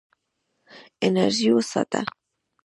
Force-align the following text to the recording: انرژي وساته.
انرژي 1.07 1.49
وساته. 1.55 2.01